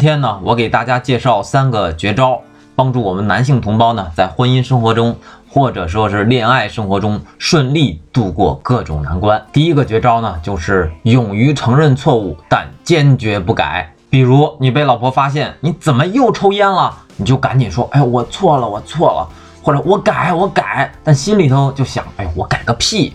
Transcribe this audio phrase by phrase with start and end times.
[0.00, 2.40] 今天呢，我给大家介绍三个绝招，
[2.74, 5.14] 帮助我们男性同胞呢在婚姻生活中
[5.46, 9.44] 或者说是恋爱生活中顺利度过各种难关。
[9.52, 13.92] 第一个绝招呢，就是勇于承认错误，但坚决不改。
[14.08, 19.28] 比如你被老婆发现你怎么又抽烟了，你就赶紧说：“哎，我错了，我错了。”
[19.62, 23.12] 或者我改，我改，但心里头就想：“哎，我改个屁。”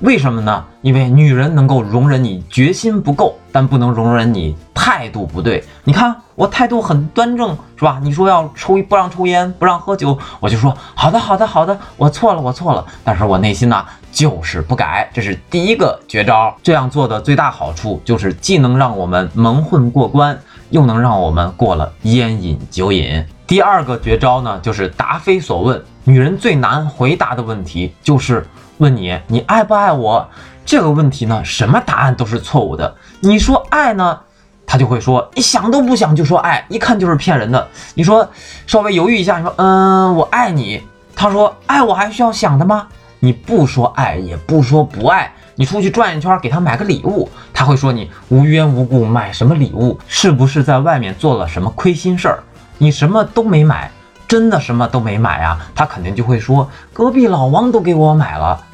[0.00, 0.62] 为什么呢？
[0.82, 5.64] 因为女人能够容忍你决心不够，但不能容忍你态度不对。
[5.84, 8.00] 你看我态度很端正，是吧？
[8.02, 12.84] 你说要抽不让抽烟，不让喝酒，我就说好的，好的，好的，我错了，我错了。
[13.04, 16.54] 但是我内心呢就是不改，这是第一个绝招。
[16.62, 20.38] 这样做的最大好处就是既能让我们蒙混过关，
[20.70, 23.24] 又能让我们过了烟瘾酒瘾。
[23.46, 25.82] 第二个绝招呢，就是答非所问。
[26.04, 28.46] 女人最难回答的问题就是。
[28.78, 30.26] 问你，你爱不爱我？
[30.70, 32.94] 这个问题呢，什么答案都是错误的。
[33.18, 34.20] 你说爱呢，
[34.64, 37.66] 他就会说你想都不想就说爱，一看就是骗人的。
[37.94, 38.30] 你说
[38.68, 40.80] 稍微犹豫一下，你说嗯，我爱你。
[41.16, 42.86] 他说爱我还需要想的吗？
[43.18, 49.98] 你不说爱，也不说不爱，你出去转一圈，给他买个礼物，他会说你无缘无故买什么礼物？
[50.06, 52.38] 是不是在外面做了什么亏心事儿？
[52.78, 53.90] 你什么都没买，
[54.28, 55.66] 真的什么都没买啊？
[55.74, 58.66] 他肯定就会说隔壁老王都给我买了。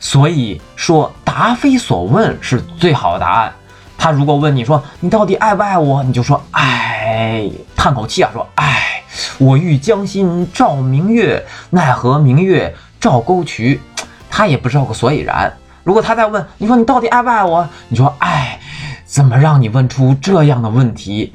[0.00, 3.52] 所以说，答非所问是最好的答案。
[3.96, 9.00] 他如果问你说你到底爱不爱我，你就说爱，叹口气啊，说爱。
[9.38, 13.80] 我欲将心照明月，奈何明月照沟渠。
[14.28, 15.56] 他也不知道个所以然。
[15.84, 18.58] 如果他再问你说你到底爱不爱我，你说爱。
[19.04, 21.34] 怎么让你问出这样的问题？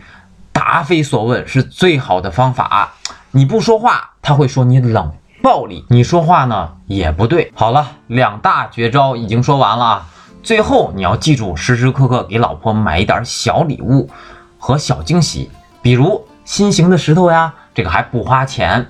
[0.51, 2.91] 答非所问是最好的方法。
[3.31, 5.13] 你不说话，他会说你冷。
[5.43, 7.51] 暴力，你说话呢也不对。
[7.53, 10.07] 好了，两大绝招已经说完了啊。
[10.41, 14.09] 最后你要记住，时时刻刻给老婆买一点小礼物
[14.57, 18.89] 和小惊喜，比如心形的石头呀，这个还不花钱。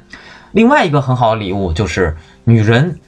[0.51, 2.99] 另外一个很好的礼物就是，女人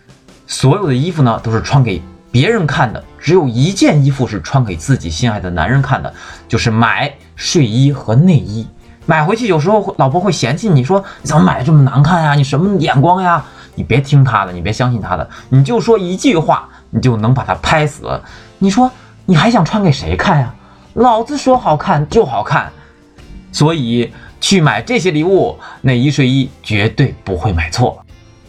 [0.47, 6.11] 所有的衣服呢都是穿给别人看的，只有一件衣服是穿给自己心爱的男人看的，
[6.47, 8.65] 就是买睡衣和内衣。
[9.05, 12.33] 买回去有时候老婆会嫌弃你说怎么买的这么难看呀？
[12.33, 13.43] 你什么眼光呀？
[13.75, 18.21] 你别听他的，你别相信他的，你就说一句话，你就能把他拍死。
[18.57, 18.89] 你说
[19.25, 20.55] 你还想穿给谁看呀？
[20.93, 22.71] 老子说好看就好看，
[23.51, 28.01] 所以去买这些礼物，内衣睡衣绝对不会买错。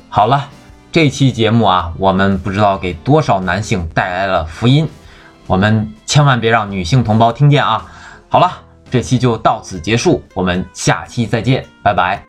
[0.09, 0.49] 好了，
[0.93, 4.89] 这期节目啊，我们不知道给多少男性带来了福音，
[5.49, 7.85] 我们千万别让女性同胞听见啊。
[8.29, 8.53] 好了。
[8.91, 12.23] 这期就到此结束，我们下期再见，拜拜。